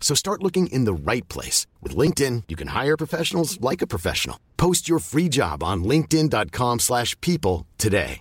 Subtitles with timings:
[0.00, 1.58] So start looking in the right place.
[1.82, 4.36] With LinkedIn, you can hire professionals like a professional.
[4.56, 8.20] Post your free job on linkedin.com slash people today.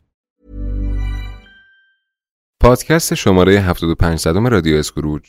[2.61, 5.21] پادکست شماره 75 صدم رادیو اسکروج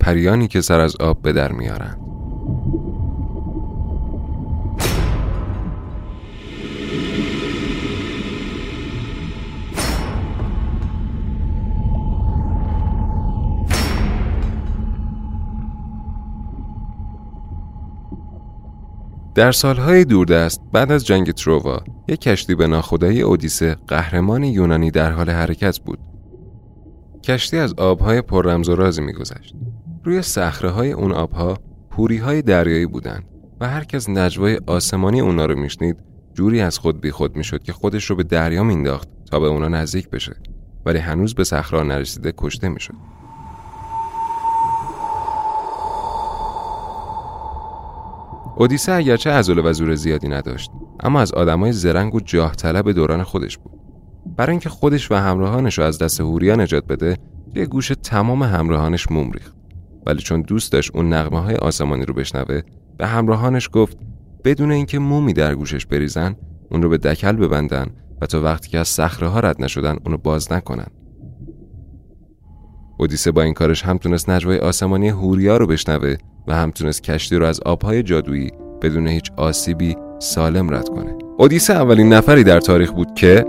[0.00, 2.05] پریانی که سر از آب به در میارن
[19.36, 25.12] در سالهای دوردست بعد از جنگ ترووا یک کشتی به ناخدایی اودیسه قهرمان یونانی در
[25.12, 25.98] حال حرکت بود.
[27.24, 29.54] کشتی از آبهای پر رمز و رازی میگذشت.
[30.04, 31.58] روی صخره های اون آبها
[31.90, 33.24] پوری های دریایی بودند
[33.60, 35.96] و هر کس نجوای آسمانی اونا رو میشنید
[36.34, 39.68] جوری از خود بی خود می‌شد که خودش رو به دریا مینداخت تا به اونا
[39.68, 40.36] نزدیک بشه
[40.86, 42.94] ولی هنوز به صخره نرسیده کشته می‌شد.
[48.58, 53.22] اودیسه اگرچه عضل و زور زیادی نداشت اما از آدمای زرنگ و جاه طلب دوران
[53.22, 53.72] خودش بود.
[54.36, 57.16] برای اینکه خودش و همراهانش رو از دست هوریا نجات بده
[57.54, 59.54] یه گوش تمام همراهانش موم ریخت.
[60.06, 62.60] ولی چون دوست داشت اون نغمه های آسمانی رو بشنوه
[62.98, 63.98] به همراهانش گفت
[64.44, 66.36] بدون اینکه مومی در گوشش بریزن
[66.70, 67.86] اون رو به دکل ببندن
[68.22, 70.86] و تا وقتی که از صخره ها رد نشدن اونو باز نکنن.
[72.98, 76.16] اودیسه با این کارش هم تونست نجوای آسمانی هوریا رو بشنوه
[76.46, 78.52] و هم تونست کشتی رو از آبهای جادویی
[78.82, 81.18] بدون هیچ آسیبی سالم رد کنه.
[81.38, 83.44] اودیسه اولین نفری در تاریخ بود که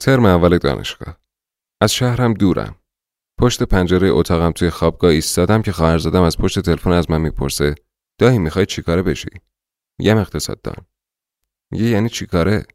[0.00, 1.18] ترم اول دانشگاه.
[1.80, 2.81] از شهرم دورم.
[3.42, 7.74] پشت پنجره اتاقم توی خوابگاه ایستادم که زدم از پشت تلفن از من می‌پرسه
[8.18, 9.30] دایی می‌خوای چیکاره بشی؟
[9.98, 10.86] میگم اقتصاد دان
[11.72, 12.66] میگه یعنی چیکاره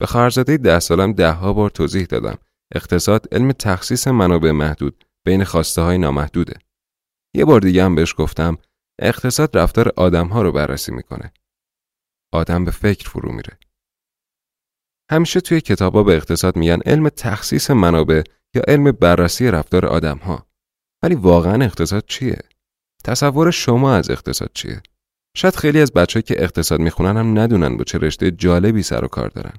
[0.00, 2.38] به خواهرزاده ده سالم ده ها بار توضیح دادم.
[2.74, 6.58] اقتصاد علم تخصیص منابع محدود بین خواسته های نامحدوده.
[7.34, 8.58] یه بار دیگه هم بهش گفتم
[8.98, 11.32] اقتصاد رفتار آدم ها رو بررسی می‌کنه.
[12.32, 13.58] آدم به فکر فرو میره.
[15.10, 18.22] همیشه توی کتابا به اقتصاد میگن علم تخصیص منابع
[18.54, 20.46] یا علم بررسی رفتار آدم ها.
[21.02, 22.38] ولی واقعا اقتصاد چیه؟
[23.04, 24.82] تصور شما از اقتصاد چیه؟
[25.36, 29.08] شاید خیلی از بچه که اقتصاد می‌خونن هم ندونن با چه رشته جالبی سر و
[29.08, 29.54] کار دارن.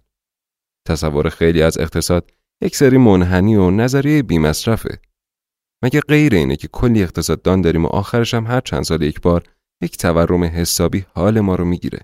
[0.88, 5.00] تصور خیلی از اقتصاد یک سری منحنی و نظریه بیمصرفه.
[5.84, 9.44] مگه غیر اینه که کلی اقتصاددان داریم و آخرش هم هر چند سال یک بار
[9.82, 12.00] یک تورم حسابی حال ما رو می‌گیره.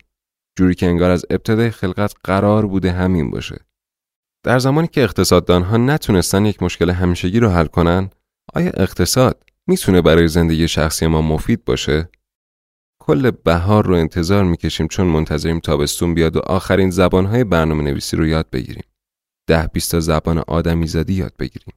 [0.58, 3.66] جوری که انگار از ابتدای خلقت قرار بوده همین باشه.
[4.44, 8.10] در زمانی که اقتصاددانها نتونستن یک مشکل همیشگی رو حل کنن،
[8.54, 12.10] آیا اقتصاد می‌تونه برای زندگی شخصی ما مفید باشه؟
[13.02, 18.28] کل بهار رو انتظار می‌کشیم چون منتظریم تابستون بیاد و آخرین زبانهای برنامه نویسی رو
[18.28, 18.84] یاد بگیریم.
[19.48, 21.74] ده بیست تا زبان آدمی زدی یاد بگیریم.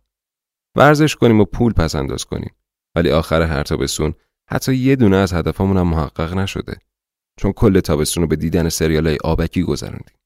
[0.76, 2.55] ورزش کنیم و پول پس انداز کنیم.
[2.96, 4.14] ولی آخر هر تابستون
[4.50, 6.78] حتی یه دونه از هدفمون هم محقق نشده.
[7.38, 10.17] چون کل تابستون رو به دیدن سریال های آبکی گذروندیم.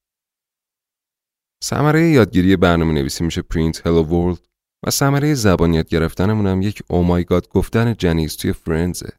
[1.64, 4.48] ثمره یادگیری برنامه نویسی میشه print hello world
[4.86, 9.12] و ثمره زبان یاد گرفتنمون هم یک oh my god گفتن جنیس توی Friends ه.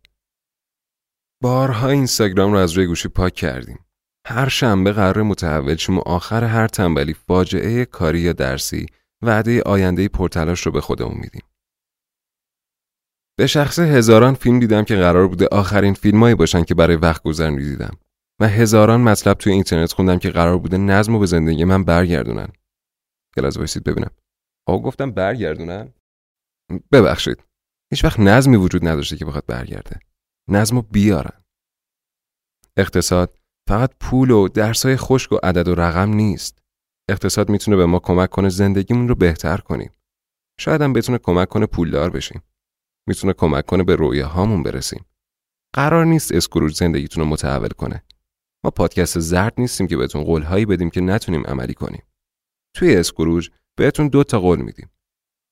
[1.43, 3.79] بارها اینستاگرام رو از روی گوشی پاک کردیم.
[4.27, 8.85] هر شنبه قرار متحول شیم و آخر هر تنبلی فاجعه کاری یا درسی
[9.23, 11.41] وعده آینده پرتلاش رو به خودمون میدیم.
[13.37, 17.63] به شخص هزاران فیلم دیدم که قرار بوده آخرین فیلمایی باشن که برای وقت گذرانی
[17.63, 17.97] دیدم
[18.39, 22.47] و هزاران مطلب توی اینترنت خوندم که قرار بوده نظم و به زندگی من برگردونن.
[23.35, 24.11] کلاس وایسید ببینم.
[24.67, 25.93] آقا گفتم برگردونن؟
[26.91, 27.43] ببخشید.
[27.91, 29.99] هیچ وقت نظمی وجود نداشته که بخواد برگرده.
[30.49, 31.43] نظم و بیارن.
[32.77, 33.37] اقتصاد
[33.67, 36.59] فقط پول و درسای خشک و عدد و رقم نیست.
[37.09, 39.91] اقتصاد می‌تونه به ما کمک کنه زندگیمون رو بهتر کنیم.
[40.59, 42.43] شاید هم بتونه کمک کنه پولدار بشیم.
[43.07, 45.05] می‌تونه کمک کنه به هامون برسیم.
[45.75, 48.03] قرار نیست اسکروج زندگیتون رو متحول کنه.
[48.63, 52.03] ما پادکست زرد نیستیم که بهتون قولهایی بدیم که نتونیم عملی کنیم.
[52.75, 54.89] توی اسکروج بهتون دو تا قول میدیم.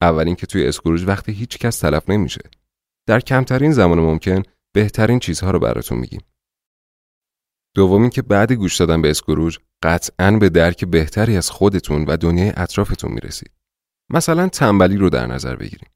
[0.02, 2.42] اول که توی اسکروج وقتی هیچ کس تلف نمیشه.
[3.08, 4.44] در کمترین زمان ممکن
[4.76, 6.22] بهترین چیزها رو براتون میگیم.
[7.76, 12.54] دومین که بعد گوش دادن به اسکروج قطعا به درک بهتری از خودتون و دنیای
[12.58, 13.52] اطرافتون می‌رسید.
[14.14, 15.90] مثلا تنبلی رو در نظر بگیریم.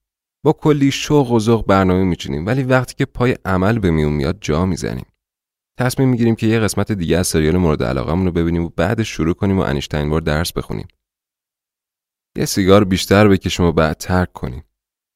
[0.46, 4.38] با کلی شوق و ذوق برنامه میچینیم ولی وقتی که پای عمل به میون میاد
[4.42, 5.06] جا می‌زنیم.
[5.78, 9.34] تصمیم می‌گیریم که یه قسمت دیگه از سریال مورد علاقمون رو ببینیم و بعدش شروع
[9.34, 10.88] کنیم و انیشتین بار درس بخونیم.
[12.38, 14.64] یه سیگار بیشتر بکشیم و بعد ترک کنیم.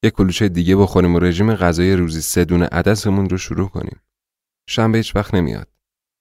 [0.03, 3.99] یه کلوچه دیگه بخوریم و رژیم غذای روزی سه دونه عدسمون رو شروع کنیم.
[4.69, 5.67] شنبه هیچ وقت نمیاد.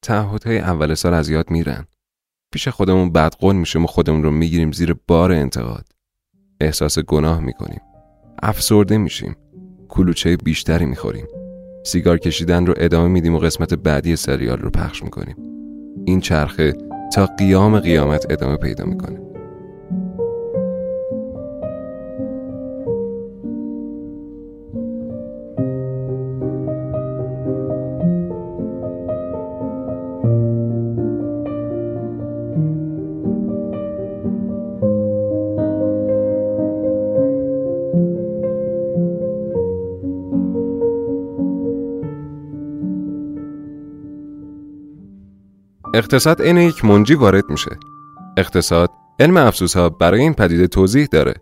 [0.02, 1.86] تعهدهای اول سال از یاد میرن.
[2.52, 5.86] پیش خودمون بدقول میشیم و خودمون رو می‌گیریم زیر بار انتقاد.
[6.60, 7.80] احساس گناه می‌کنیم.
[8.42, 9.36] افسرده میشیم.
[9.88, 11.43] کلوچه بیشتری می‌خوریم.
[11.86, 15.36] سیگار کشیدن رو ادامه میدیم و قسمت بعدی سریال رو پخش می‌کنیم.
[16.06, 16.72] این چرخه
[17.14, 19.33] تا قیام قیامت ادامه پیدا می‌کنه.
[45.94, 47.70] اقتصاد عین یک منجی وارد میشه.
[48.36, 51.34] اقتصاد علم افسوس ها برای این پدیده توضیح داره.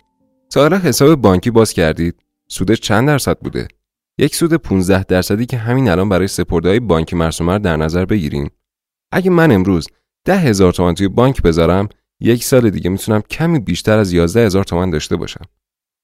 [0.50, 3.68] تا حالا حساب بانکی باز کردید؟ سودش چند درصد بوده؟
[4.18, 6.28] یک سود 15 درصدی که همین الان برای
[6.64, 8.50] های بانکی مرسومه در نظر بگیریم.
[9.12, 9.88] اگه من امروز
[10.24, 11.88] ده هزار تومن توی بانک بذارم
[12.20, 15.44] یک سال دیگه می‌تونم کمی بیشتر از 11 هزار تومن داشته باشم.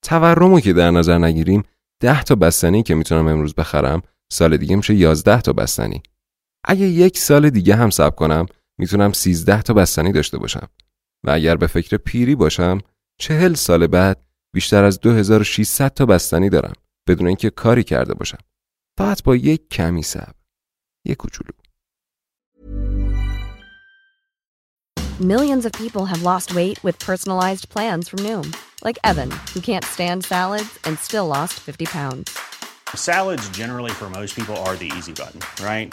[0.04, 1.62] تورمو که در نظر نگیریم
[2.00, 4.02] 10 تا بستنی که می‌تونم امروز بخرم
[4.32, 6.02] سال دیگه میشه 11 تا بستنی.
[6.64, 8.46] اگه یک سال دیگه هم صبر کنم
[8.78, 10.68] می‌تونم 13 تا بستنی داشته باشم
[11.24, 12.78] و اگر به فکر پیری باشم
[13.20, 14.24] چهل سال بعد
[14.54, 16.72] بیشتر از 2600 تا بستنی دارم
[17.08, 18.38] بدون اینکه کاری کرده باشم
[18.98, 20.34] فقط با یک کمی صبر
[21.04, 21.50] یک کوچولو
[25.20, 28.46] Millions of people have lost weight with personalized plans from Noom
[28.86, 32.38] like Evan who can't stand salads and still lost 50 pounds
[32.94, 35.92] Salads generally for most people are the easy button right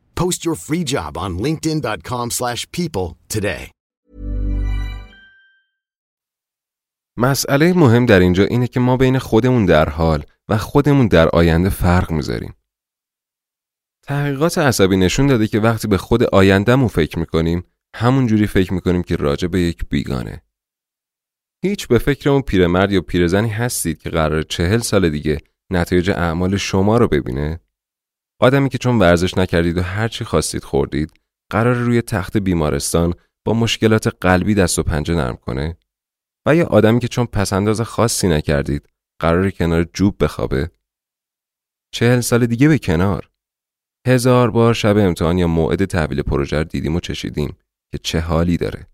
[0.19, 3.71] Post your free job on linkedin.com/people today.
[7.17, 11.69] مسئله مهم در اینجا اینه که ما بین خودمون در حال و خودمون در آینده
[11.69, 12.53] فرق می‌ذاریم.
[14.03, 17.63] تحقیقات عصبی نشون داده که وقتی به خود آیندهمون فکر می‌کنیم
[17.95, 20.41] همون جوری فکر می‌کنیم که راجع به یک بیگانه.
[21.63, 25.37] هیچ به فکر اون پیرمرد یا پیرزنی هستید که قرار چهل سال دیگه
[25.69, 27.59] نتایج اعمال شما رو ببینه؟
[28.41, 31.13] آدمی که چون ورزش نکردید و هرچی خواستید خوردید
[31.51, 33.13] قرار روی تخت بیمارستان
[33.45, 35.77] با مشکلات قلبی دست و پنجه نرم کنه؟
[36.47, 38.89] و یا آدمی که چون پسنداز خاصی نکردید
[39.21, 40.71] قرار کنار جوب بخوابه؟
[41.93, 43.29] چهل سال دیگه به کنار.
[44.07, 47.57] هزار بار شب امتحان یا موعد تحویل پروژه دیدیم و چشیدیم
[47.91, 48.87] که چه حالی داره.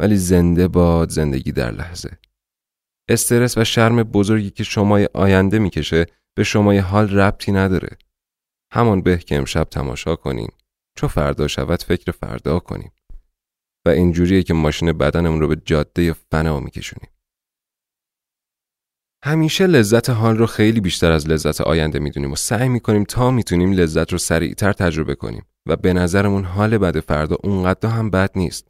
[0.00, 2.18] ولی زنده باد زندگی در لحظه.
[3.08, 6.06] استرس و شرم بزرگی که شمای آینده می‌کشه
[6.36, 7.88] به شمای حال ربطی نداره.
[8.72, 10.52] همان به که امشب تماشا کنیم
[10.98, 12.92] چو فردا شود فکر فردا کنیم
[13.86, 17.10] و اینجوریه که ماشین بدنمون رو به جاده فنا میکشونیم
[19.24, 23.72] همیشه لذت حال رو خیلی بیشتر از لذت آینده می‌دونیم و سعی می‌کنیم تا می‌تونیم
[23.72, 28.68] لذت رو سریعتر تجربه کنیم و به نظرمون حال بد فردا اونقدر هم بد نیست.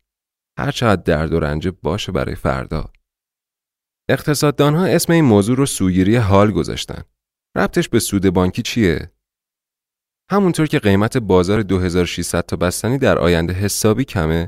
[0.59, 2.93] هرچقدر درد و رنج باشه برای فردا.
[4.09, 7.03] اقتصاددانها اسم این موضوع رو سوگیری حال گذاشتن.
[7.57, 9.11] ربطش به سود بانکی چیه؟
[10.31, 14.47] همونطور که قیمت بازار 2600 تا بستنی در آینده حسابی کمه،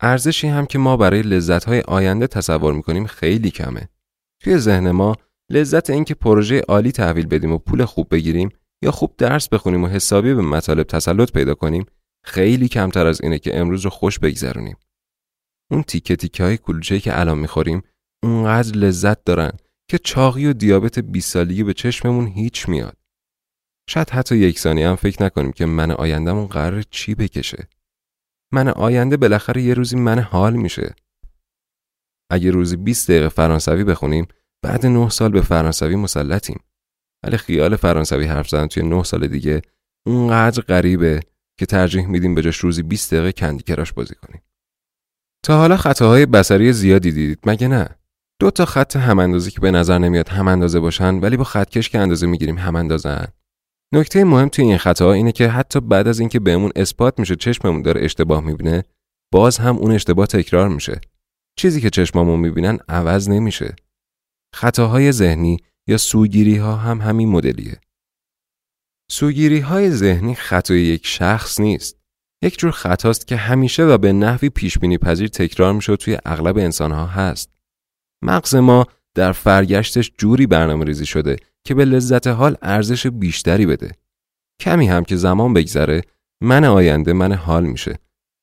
[0.00, 3.88] ارزشی هم که ما برای لذت‌های آینده تصور می‌کنیم خیلی کمه.
[4.42, 5.16] توی ذهن ما
[5.50, 8.48] لذت اینکه پروژه عالی تحویل بدیم و پول خوب بگیریم
[8.82, 11.86] یا خوب درس بخونیم و حسابی به مطالب تسلط پیدا کنیم
[12.24, 14.76] خیلی کمتر از اینه که امروز رو خوش بگذرونیم.
[15.70, 17.82] اون تیکه تیکه های کلوچه‌ای که الان می‌خوریم
[18.22, 19.52] اونقدر لذت دارن
[19.90, 23.03] که چاقی و دیابت 20 سالگی به چشممون هیچ میاد.
[23.88, 27.68] شاید حتی یک ثانیه هم فکر نکنیم که من آیندهمون قرار چی بکشه.
[28.52, 30.94] من آینده بالاخره یه روزی من حال میشه.
[32.30, 34.26] اگه روزی 20 دقیقه فرانسوی بخونیم
[34.62, 36.60] بعد 9 سال به فرانسوی مسلطیم.
[37.22, 39.62] ولی خیال فرانسوی حرف زدن توی 9 سال دیگه
[40.06, 41.20] اونقدر غریبه
[41.58, 44.42] که ترجیح میدیم به جاش روزی 20 دقیقه کندی کراش بازی کنیم.
[45.44, 47.88] تا حالا خطاهای بصری زیادی دیدید مگه نه؟
[48.40, 51.88] دو تا خط هم اندازه که به نظر نمیاد هم اندازه باشن ولی با خطکش
[51.88, 53.26] که اندازه می‌گیریم هم اندازن.
[53.92, 57.82] نکته مهم توی این خطاها اینه که حتی بعد از اینکه بهمون اثبات میشه چشممون
[57.82, 58.84] داره اشتباه می‌بینه
[59.32, 61.00] باز هم اون اشتباه تکرار میشه.
[61.58, 63.76] چیزی که چشممون می‌بینن عوض نمیشه.
[64.54, 65.56] خطاهای ذهنی
[65.88, 67.80] یا سوگیری ها هم همین مدلیه.
[69.10, 72.00] سوگیری های ذهنی خطای یک شخص نیست.
[72.42, 76.58] یک جور خطاست که همیشه و به نحوی پیش بینی پذیر تکرار میشه توی اغلب
[76.58, 77.50] انسان ها هست.
[78.24, 83.90] مغز ما در فرگشتش جوری برنامه ریزی شده که به لذت حال ارزش بیشتری بده.
[84.60, 86.02] کمی هم که زمان بگذره
[86.40, 87.98] من آینده من حال میشه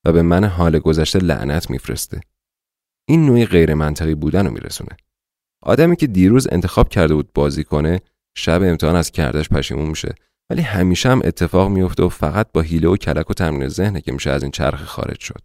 [0.05, 2.21] و به من حال گذشته لعنت میفرسته.
[3.07, 4.97] این نوعی غیر منطقی بودن رو میرسونه.
[5.63, 8.01] آدمی که دیروز انتخاب کرده بود بازی کنه
[8.37, 10.15] شب امتحان از کردش پشیمون میشه
[10.49, 14.11] ولی همیشه هم اتفاق میفته و فقط با حیله و کلک و تمرین ذهنه که
[14.11, 15.41] میشه از این چرخ خارج شد.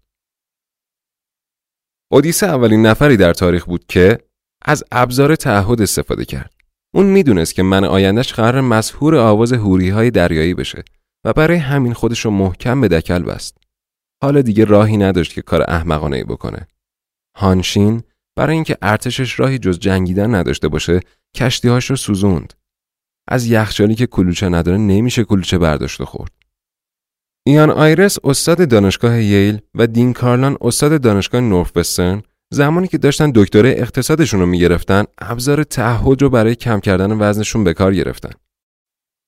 [2.12, 4.18] اودیسه اولین نفری در تاریخ بود که
[4.64, 6.55] از ابزار تعهد استفاده کرد.
[6.96, 10.84] اون می‌دونست که من آیندهش قرار مسهور آواز هوری های دریایی بشه
[11.24, 13.58] و برای همین خودش رو محکم به دکل بست.
[14.22, 16.66] حالا دیگه راهی نداشت که کار احمقانه ای بکنه.
[17.36, 18.02] هانشین
[18.36, 21.00] برای اینکه ارتشش راهی جز جنگیدن نداشته باشه
[21.34, 22.52] کشتیهاش رو سوزوند
[23.28, 26.32] از یخچالی که کلوچه نداره نمیشه کلوچه برداشت خورد
[27.46, 32.22] ایان آیرس استاد دانشگاه ییل و دین کارلان استاد دانشگاه نورفسترن
[32.52, 37.74] زمانی که داشتن دکتره اقتصادشون رو می‌گرفتن ابزار تعهد رو برای کم کردن وزنشون به
[37.74, 38.30] کار گرفتن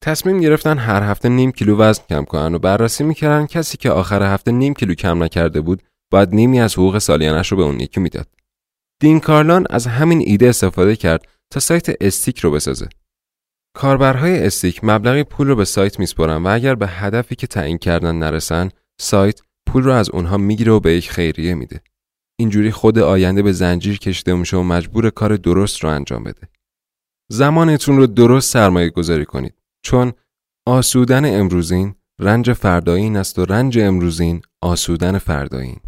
[0.05, 4.35] تصمیم گرفتن هر هفته نیم کیلو وزن کم کنن و بررسی می‌کردن کسی که آخر
[4.35, 5.83] هفته نیم کیلو کم نکرده بود
[6.13, 8.29] باید نیمی از حقوق سالیانش رو به اون یکی می‌داد
[9.01, 12.89] دین کارلان از همین ایده استفاده کرد تا سایت استیک رو بسازه.
[13.77, 18.15] کاربرهای استیک مبلغی پول رو به سایت میسپرن و اگر به هدفی که تعیین کردن
[18.15, 18.71] نرسن،
[19.01, 21.81] سایت پول رو از اونها می‌گیره و به یک خیریه میده.
[22.41, 26.49] اینجوری خود آینده به زنجیر کشیده میشه و مجبور کار درست رو انجام بده.
[27.31, 30.13] زمانتون رو درست سرمایه گذاری کنید چون
[30.67, 35.81] آسودن امروزین رنج فردایین است و رنج امروزین آسودن فردایین.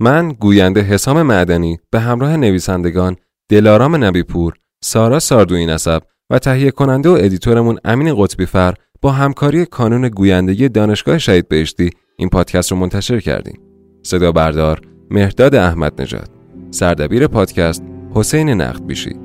[0.00, 3.16] من گوینده حسام معدنی به همراه نویسندگان
[3.50, 4.54] دلارام نبیپور،
[4.84, 10.68] سارا ساردوی نسب و تهیه کننده و ادیتورمون امین قطبی فر با همکاری کانون گویندگی
[10.68, 13.71] دانشگاه شهید بهشتی این پادکست رو منتشر کردیم.
[14.02, 14.80] صدا بردار
[15.10, 16.28] مهرداد احمد نژاد
[16.70, 19.16] سردبیر پادکست حسین نقد بیشی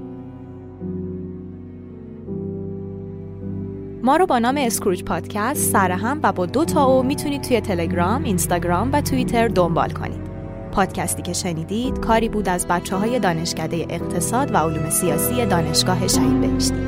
[4.03, 8.23] ما رو با نام اسکروج پادکست سرهم و با دو تا O می‌تونید توی تلگرام،
[8.23, 10.27] اینستاگرام و توییتر دنبال کنید.
[10.71, 16.41] پادکستی که شنیدید کاری بود از بچه های دانشکده اقتصاد و علوم سیاسی دانشگاه شهید
[16.41, 16.87] بهشتی.